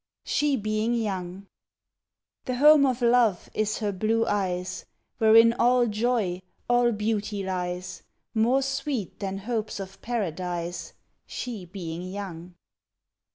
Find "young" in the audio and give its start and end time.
0.95-1.45, 12.01-12.55